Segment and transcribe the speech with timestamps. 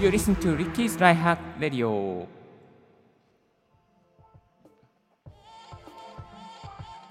[0.00, 2.24] You listen to Ricky's Life Hack Radio.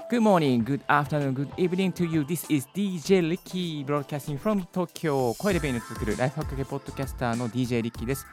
[0.10, 2.24] Good morning, good afternoon, good evening to you.
[2.24, 5.34] This is DJ Ricky broadcasting from Tokyo.
[5.38, 8.26] 声で便利に作るライフハック系ポッドキャスターの DJ Ricky です。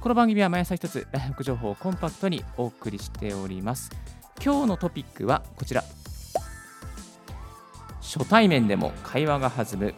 [0.00, 3.92] この番組は毎朝一つライフハック情報をコンパクトにお送りしております。
[4.44, 5.84] 今日のトピックはこちら。
[8.02, 9.94] 初対面でも会話が弾む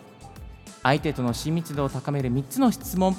[0.83, 3.17] 相手との親密度を高める3つの質問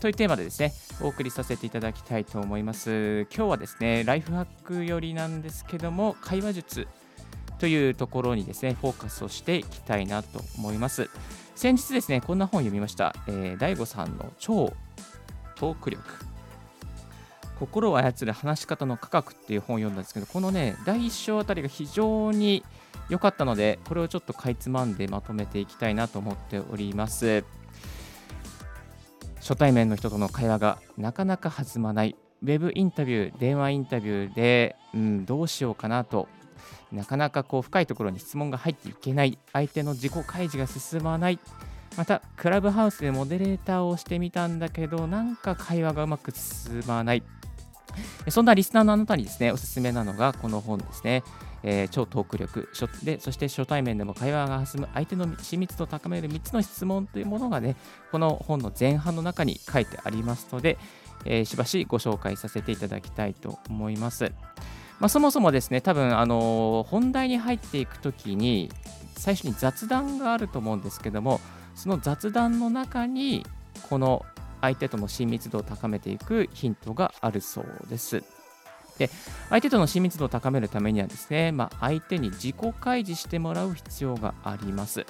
[0.00, 3.26] というテーマでですねお送りさせていただきたいと思います。
[3.34, 6.88] 今日はですねライフハックよりなんですけども会話術
[7.58, 11.10] というところにですねフォーカスをしていきたいなと思います。
[11.56, 14.72] 先日ですねこんな本を読みました、えー、大悟さんの超
[15.56, 16.02] トーク力。
[17.58, 22.62] 心を操る話し方の科学っていう本を読んだんですけどこのね第1章あたりが非常に
[23.08, 27.44] 良かったのでこれをちょっとかいつまんでまとめていきたいなと思っております。
[29.48, 32.16] 初対面の人との会話がなかなか弾まない。
[32.42, 36.28] ウェブインタビュー電話インタビューで、うん、どうしようかなと。
[36.92, 39.38] なかなかこう深いところに質問が入っていけない。
[39.54, 41.38] 相手の自己開示が進まない。
[41.96, 47.22] またクラブハウスでモデレーターをしてみたんだけどなんか会話がうまく進まない。
[48.28, 51.24] そんなリスナーのあなたにですね、おすすめなのがこの本ですね。
[51.62, 52.68] えー、超トーク力
[53.04, 57.76] で、そして初対面でも会話が弾む相手の親密度を高める3つの質問というものがね、
[58.12, 60.78] この本の前半の中に書いてありますので、
[61.24, 64.32] えー、しばしご紹介させていただきたいと思います。
[65.00, 68.70] まあ、そもそもですね、多分あの、本題に入っていくときに、
[69.16, 71.40] 最初に雑談があると思うんですけども、
[71.74, 73.46] その雑談の中に、
[73.88, 74.24] この
[74.60, 78.24] 相手との親密度を高めていくヒントがあるそうです。
[78.98, 79.10] で
[79.48, 85.06] 相手との親密度を高めるためにはですね、まあ、相手に自己開示してもらう必要があります。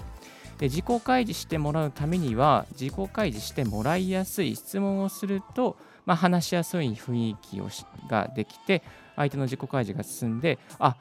[0.59, 7.69] で自己開示してもらうためには自己開示してもらいやすい質問をすると、まあ、話しやすい雰囲気を
[8.09, 8.83] ができて
[9.15, 10.97] 相手の自己開示が進んであ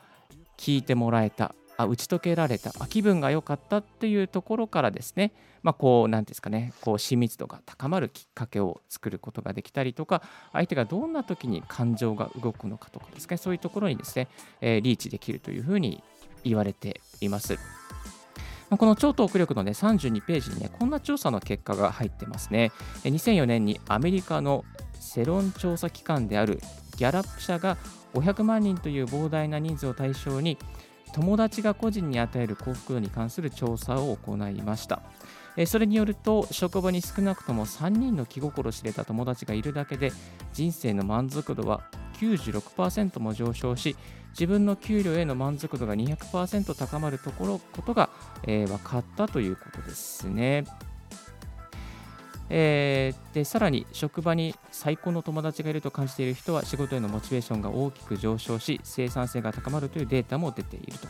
[0.58, 5.32] 聞いてもらえたあ打ち解けられたあ気分が良かったっていうところからですね、
[5.64, 14.28] まあ、こう何ですかねこう親密度が高まるきっかけを作ることができたりとか相手がどんな時に感情が動くのかとかですねそういうところにですね、
[14.60, 16.04] えー、リーチできるというふうに
[16.44, 17.58] 言われています。
[18.70, 22.74] この超トーク力の、ね、32ページに、ね、こんな調査の結果が入ってますね。
[23.04, 24.66] 2004年にアメリカの
[25.00, 26.60] 世論調査機関である
[26.98, 27.78] ギャラップ社が
[28.14, 30.58] 500万人という膨大な人数を対象に
[31.14, 35.02] 友達が個人に与える幸福度に関する調査を行いました。
[35.66, 40.12] それによると、職場に少なくとも3人の気心知れた友達がいるだけで、
[40.54, 41.82] 人生の満足度は
[42.20, 43.96] 96%も上昇し、
[44.32, 48.10] 自分の給料への満足度が200%高まるところことが、
[48.44, 50.66] えー、分かったということですね。
[52.50, 61.08] えー、でさらに職場に最高の友達がいると感じている人は仕事へのモチベーションが大きく上昇し生産性が高まるというデータも出ていると。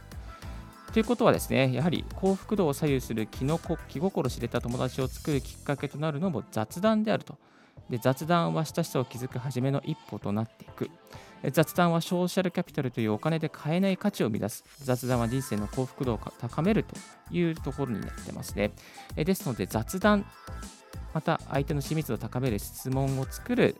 [0.93, 7.37] ということはですねやはり幸福度を左右する気の気心知れた友達を作るきっかけとなるのも雑談であると。
[7.89, 10.89] で雑談は親しさを築く初めの一歩となっていく。
[11.51, 14.63] 雑談はソーシャルキャピタルというお金で買えない価値を生み出す。
[14.79, 16.95] 雑談は人生の幸福度を高めると
[17.31, 18.71] いうところになってますね。
[19.15, 20.25] ですので雑談
[21.17, 23.77] また相手の親密度を高める質問を作る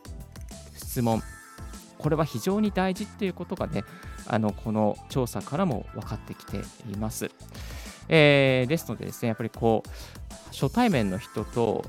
[0.76, 1.22] 質問。
[1.96, 3.84] これは非常に大事っていうことがね
[4.26, 6.58] あのこの調査からも分かってきて
[6.92, 7.30] います、
[8.08, 9.88] えー、ですのでですねやっぱりこう
[10.52, 11.84] 初対面の人と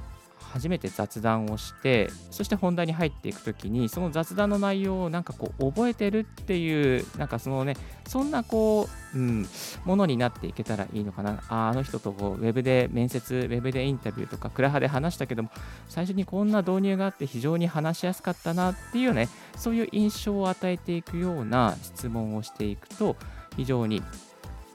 [0.52, 7.76] 初めて雑談をしてそして本題に入っていく時にその雑談の内容をなんかこう覚えてるっていうなんかそのね
[8.08, 9.48] そんなこう、うん、
[9.86, 15.52] ものになっていけたらいいのかなああの人とこうウェブで面接ウェブでインタビューとかクラハで話したけども
[15.88, 23.16] 最初にこんな導入があって非常に話しやすかったなっていうねそういう印象を与えていくような質問をしていくと
[23.56, 24.02] 非常に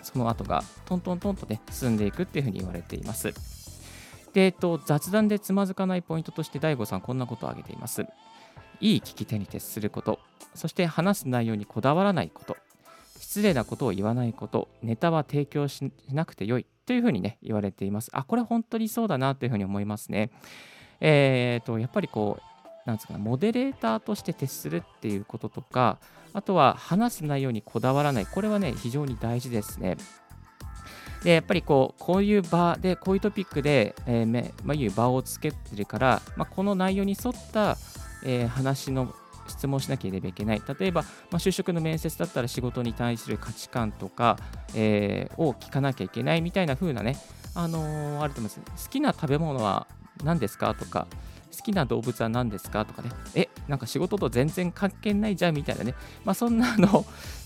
[0.02, 3.53] その後がトントントンとね進んでいくっていうふうに言われています。
[4.34, 8.04] で、えっと、雑談でつまずかないポイントとして DAIGO さんこんなことを挙げています。
[8.80, 10.18] いい聞き手に徹すること、
[10.54, 12.56] そして話す内容にこだわらないこと、
[13.18, 18.10] 失礼なことを言わないこと、ネタは提供しなくてよいというふうにね、言われています。
[18.12, 20.30] あ、これ本当にそうだなというふうに思いますね。
[21.00, 22.54] えー、と、やっぱりこう、
[22.86, 25.98] なんですかモデレーターとして徹するっていうこととか、
[26.32, 29.96] あとは話す内容にこだわらない、これはね、非常に大事ですね。
[31.22, 37.78] で、やっぱりこう、こういう場で、こういうトピックで、えー、まあ、いう場をつけてるから、まあ、この内容に沿った、
[38.24, 39.14] えー、話の
[39.48, 40.62] 質問しなければいけない。
[40.78, 44.38] 例えば、まあ、就職の面接だったら仕事に対する価値観とか、
[44.74, 47.16] えー、を聞かなきゃいけないみたいな風なね、
[47.54, 48.86] あのー、あると思います。
[48.86, 49.86] 好きな食べ物は
[50.22, 51.06] 何ですかとか、
[51.54, 55.94] 好きな動物は何ですかとかね、え、なんか仕事と全然関係ないじゃんみたいなね、
[56.24, 57.04] まあ、そんなの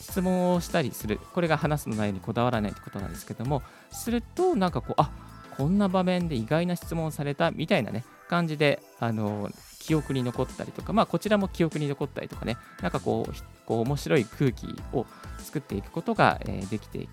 [0.08, 5.10] 質問をしたりする、これが話すの内容にこだわらないってことなんですけども、すると、なんかこう、あ
[5.56, 9.50] こんな場面で意外な質問されたみたいなね、感じで、あの
[9.80, 13.32] 記憶に残ったりとか、まあ、こちらも記憶に残ったりとかね、なんかこう、
[13.66, 15.06] こう面白い空気を
[15.38, 17.08] 作っていくことが、えー、できてい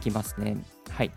[0.00, 0.56] きますね。
[0.90, 1.12] はい。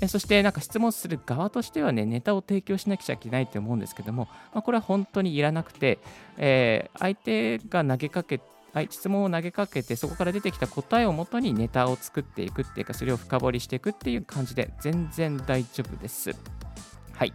[0.00, 5.98] えそしてなんか質問する側としてはね、ネタを提供しなくちゃいけないと思うんですけども、まあ、これは本当にいらなくて、
[6.36, 8.40] えー、相手が投げかけ
[8.74, 16.32] はい、質問を投げかけて、そこから出てきた答えをもとにネタを作っていくっていうか、それを深掘りしていくっていう感じで、全然大丈夫です。
[17.12, 17.32] はい。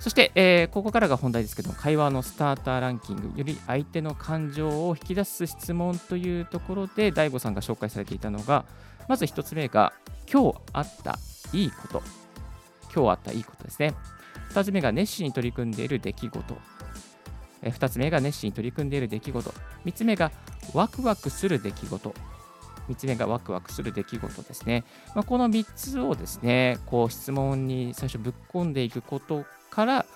[0.00, 8.64] そして、えー、ここからが本題ですけども、会話のスターターランキング、より相手の感情を引き出す質問というところで、DAIGO さんが紹介されていたのが、
[9.08, 9.92] まず1つ目が、
[10.32, 11.18] 今日あった
[11.52, 12.02] いいこと。
[12.94, 13.92] 今日あったいいことですね。
[14.52, 16.75] 2つ目が熱心に取り組んでいる出来事。
[17.70, 19.52] 2つ目が熱心に取り組んでいる出来事。
[19.84, 20.32] 3つ目が
[20.74, 22.14] ワクワクする出来事。
[22.88, 24.84] 3つ目がワクワクする出来事ですね。
[25.14, 30.06] まあ、この3つをですね、こう質問に最初ぶっ込んでいくことから、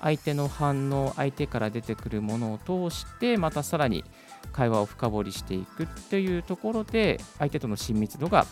[0.00, 4.04] 相手の反応、相手から出てくるものを通して、またさらに
[4.52, 8.46] 会話を深掘りしていくというところで、相手との親密度が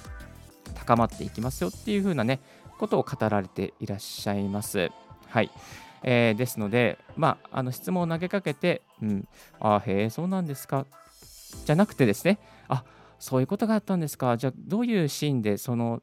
[0.74, 2.40] 高まっていきますよっていう風なね、
[2.78, 4.90] ことを語られていらっしゃいます。
[5.28, 5.50] はい。
[6.02, 9.28] えー、ですので、まあ、あの質問を投げかけて、うん、
[9.60, 10.86] あへえ、そうなんですか。
[11.64, 12.38] じゃなくてですね、
[12.68, 12.84] あ
[13.18, 14.36] そういうことがあったんですか。
[14.36, 16.02] じゃあ、どういうシーンでその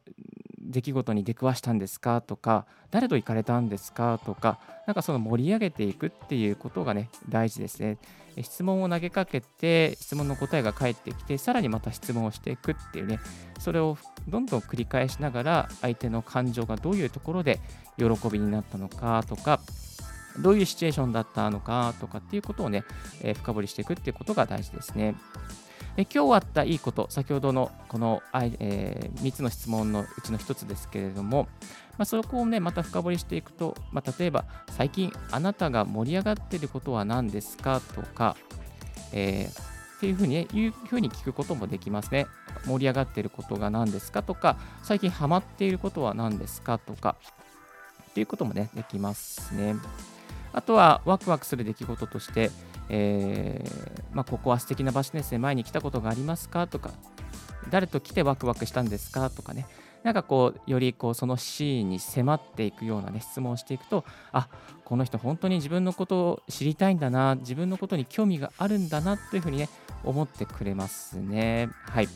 [0.59, 7.97] 出来事に出くわしたんですかとか、誰と行かれたんですかとか、なんかその盛り上げていくっていうことがね、大事ですね。
[8.41, 13.19] 質問を投げかけて、質問の答えが返ってきて、さらにまた質問をしていくっていうね、
[13.59, 13.97] それを
[14.27, 17.59] どんどん繰り返しながら、相手の感情がどういうところで
[17.97, 19.59] 喜びになったのかとか、
[20.39, 22.83] どういうシチュエーションだったのかとかっていうことをね、
[23.21, 25.15] えー、深掘りしていくっていうことが大事ですね。
[25.95, 31.47] で今日あったいいこと、先ほどのこの、えー、3つの質問のうちの1つですけれども、
[31.97, 38.35] まあ、そこをね、また深掘りしていくと、まあ、例えば、最近あなたが盛り上がっていることは何ですかとか、
[39.11, 42.25] えー、っていうふうに、ね、いうふうに聞くこともできますね。
[42.65, 47.15] 盛り上がっていることが何ですかとか、最近ハマっていることは何ですかとか、
[48.09, 49.75] っていうこともね、できますね。
[50.53, 52.51] あとは、ワクワクする出来事として、
[52.89, 56.91] えー、まあ、ここは素敵な場所ですね、前に来たことがありますかとか、
[57.69, 59.65] 誰と来てワクワクしたんですかとかね、
[60.03, 64.47] なんかこう、よりこうそのシーンに迫っていくような、ね、質問をしていくと、あ
[64.83, 69.69] この人、本当に自分のことを知りたいんだな、自分のことに興味があるんだなというふうにね、
[70.03, 71.69] 思ってくれますね。
[71.89, 72.09] はい。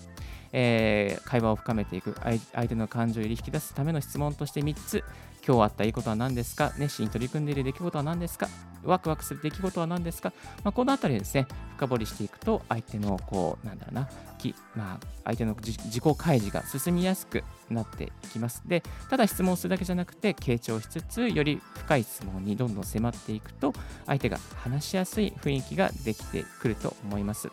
[0.53, 2.15] えー、会話を深めていく
[2.53, 5.03] 相手の感情をより引き出すための質問として3つ
[5.47, 6.73] 今日あったいいことは何ですか？
[6.77, 8.49] 熱心に取り組んでいる出来事は何ですか？
[8.83, 10.33] ワクワクする出来事は何ですか、
[10.63, 11.47] まあ、このあたりですね
[11.77, 18.61] 深掘りしていくと相手のこうなんだろうなき、まあ、相手の自己開示が進みやすくなっていきます。
[18.65, 23.73] でただ質問するだけじゃなくて傾聴しつつより深い質問にどんどん迫っていくと
[24.05, 27.49] 相手が話しやすい雰囲気ができてくると思います。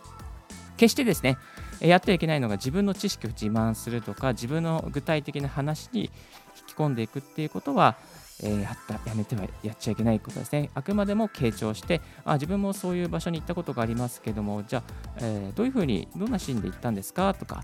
[0.76, 1.38] 決してですね
[1.80, 7.96] やってはいけないのが自分の知識を自慢するとか自分の具体的な話に引き込んでいくっていうことは、
[8.42, 10.70] えー、やったやめてはやっちゃいけないことですね。
[10.74, 17.62] あくまでも傾聴してあ自分もそういう場所に行ったことがありますけどもじゃあ、えー、どういうふうにどんなシーンで行ったんですかとか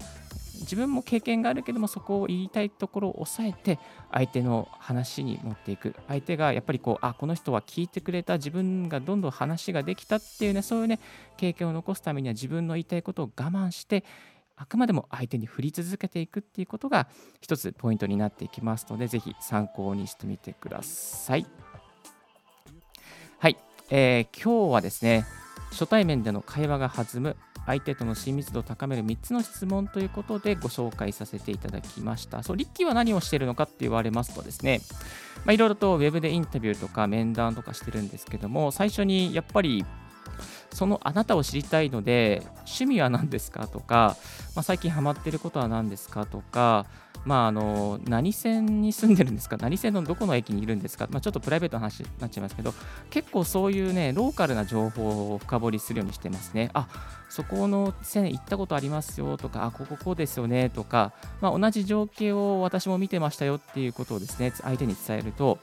[0.61, 3.79] 自分も経験があるけどもそこを言いたいところを抑えて
[4.13, 5.95] 相手の話に持っていく。
[6.09, 8.37] 相手がやっぱりこうあこの人は聞いてくれた。
[8.37, 10.99] 自分がどんどん話ができたっていうねそういうね
[11.37, 14.05] 経験を残すためには自分の言いたいことを我慢して
[14.57, 17.09] あくまでも相手に振り続けていくっていうことが
[17.41, 21.47] 一つポイントになっていきますのでぜひ参考にしてみてください。
[23.39, 23.57] はい、
[23.89, 25.25] えー、今日はですね
[25.71, 27.37] 初対面での会話が弾む
[27.71, 32.43] 相手との親密度を高める3つの質問ということでご紹介させていただきました。
[32.43, 34.81] そう、リッキーは何をしているのかって言われますとですね、
[35.45, 39.85] まあ、いろいろとウェブでインタビューとか面談とかしてるんですけども、最初にやっぱり
[40.73, 44.17] そのあなたを知りたいので、趣味は何ですかとか、
[44.55, 46.87] まあ、最近ハマってることは何ですかとか、
[47.25, 52.73] まあ、あの何線に住んでるんですか、何線のどこの駅にいるんですか、まあ、ちょっとプライベートな話になっちゃいますけど、
[53.11, 56.71] 結構そういうね、ローカルな情報を深掘りするようにしてますね。
[56.73, 56.89] あ
[57.29, 65.59] そこの線行ったことありますよとか、あこここうですよねとか、まあ、同じ情景を私も見てましたよっていうことをですね、相手に伝えると、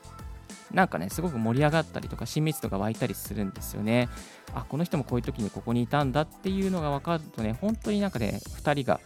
[0.72, 4.10] なんかね、すごく盛り上がったりとか、親密度が湧いたりするんですよね。
[4.54, 9.00] あ、この人もこういう時にここにいたんだっていうのが分かるとね、本当になんかね、2人が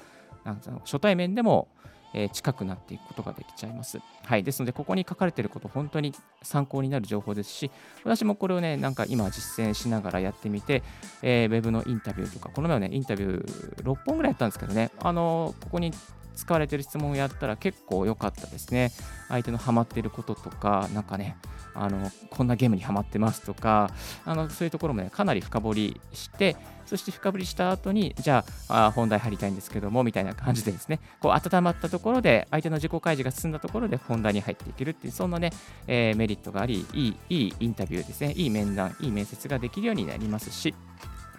[0.43, 1.67] なんか初対面でも
[2.13, 3.99] え、近くなっていくことができちゃいます。
[4.23, 4.43] はい。
[4.43, 7.71] ですので、ここに書かれていること、本当に参考になる情報ですし、
[8.03, 10.83] 私もこれをね、なんか今実践しながらやってみて、
[11.21, 15.93] えー、ウェブのインタビューとか、この前はね、インタビュー6本ぐらいやったんですけどね、あのー、ここに
[16.35, 18.91] 使われてる質問をやったら結構良かったですね。
[19.29, 21.37] 相手のハマってることとか、なんかね、
[21.73, 23.91] あのこんなゲームにハマってますとか
[24.25, 35.51] あのそういうところもねかなり深掘りしてそして深掘りした後にじゃああ本題入りたいんですけどもみたいな感じでですねこう温まったところで相手の自己開示が進んだところで本題に入っていけるっていうそんなね、
[35.87, 40.73] えー、メリットがありいいいいインタビューですねいい面談いい面接ができるようになりますし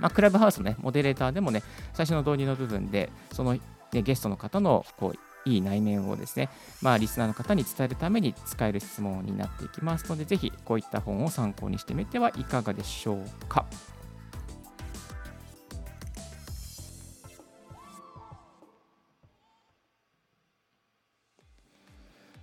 [0.00, 3.56] まあ、クラブハウスの、ね、モデレーターでもね、最初の導入の部分で、その、
[3.92, 6.48] ね、ゲストの方のこういい内面をですね、
[6.80, 13.66] まあ、リスナーの方に伝えるために使える質問になっていきますので、ぜひこういった本を参考にしてみてはいかがでしょうか。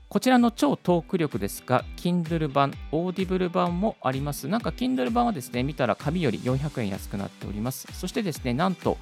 [0.09, 4.47] こちらの超トーク力ですが、Kindle 版、Audible 版もあります。
[4.47, 7.87] なんか Kindle 版はですね、見たら紙より400円安くなっております。
[7.93, 8.97] そしてですね、なんと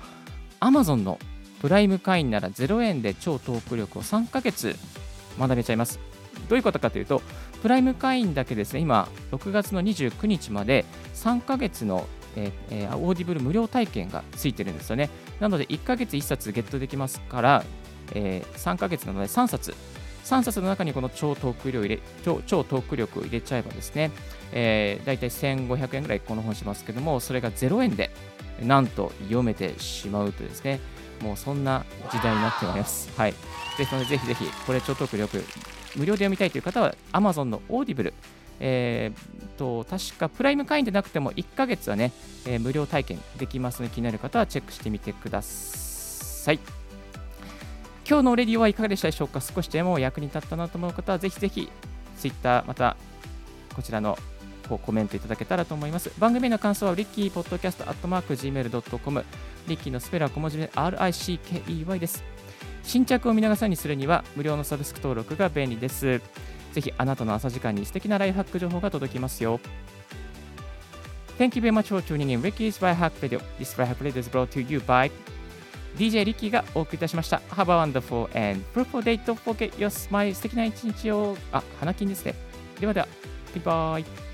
[0.59, 1.17] Amazon の
[1.61, 4.75] プライム会員なら0円で超トーク力を3ヶ月
[5.39, 5.99] 学べちゃいます。
[6.49, 7.21] どういうことかというと、
[7.61, 10.85] プライム会員だけですね、今、6月の29日まで
[11.15, 12.07] 3ヶ月の
[12.39, 15.09] えー、 Audible 無料体験がついてるんですよね。
[15.39, 17.63] なので、1ヶ月1冊ゲットできますから、
[18.13, 19.73] えー、3ヶ月なので3冊。
[20.23, 24.11] 3冊の中にこの超トーク力を入れ超超トーク力を入れちゃえばですね、
[24.51, 28.11] えー、大体1500円ぐらいこの本しますけども、それが0円で
[28.61, 30.81] なんと読めてしまうとですね、
[31.21, 33.09] もうそんな時代になっております。
[33.17, 33.33] はい。
[33.77, 35.43] ですので、ぜひぜひ、これ超得力、
[35.95, 38.13] 無料で読みたいという方は、Amazon の Audible、
[38.59, 42.11] えー、と確かプライム会員でなくても1ヶ月はね、
[42.45, 46.59] えー、無料体験できますので気になる方はチェックしてみてください。
[48.09, 49.41] 今日のレディオはいかがでしたでしょうか？
[49.41, 51.69] 少しでも役に立ったなと思う方はぜひぜひ
[52.17, 52.97] Twitter また
[53.75, 54.17] こちらの
[54.67, 56.11] コメントいただけたらと思います。
[56.17, 59.23] 番組の感想はリッキーポッドキャストアットマーク Gmail.com
[59.67, 62.23] リッキーのスペルは小文字で RICKEY です。
[62.83, 66.21] 新着を見逃さにするには無料のサブスク登録が便利です。
[66.73, 69.59] ぜひあなたの朝時間に素敵なライフハック情報が届きますよ。
[71.37, 73.39] Thank you very much for tuning in Ricky's Life Hack Radio.
[73.59, 75.11] This Life Hack Radio is brought to you by
[75.97, 77.41] DJ リッキーがお送りいたしました。
[77.51, 79.19] Have a wonderful and fruitful day.
[79.23, 80.33] Don't forget your smile.
[80.33, 82.35] 素敵な一日を、あ、花金ですね。
[82.79, 83.07] ではでは、
[83.65, 84.26] バイバイ。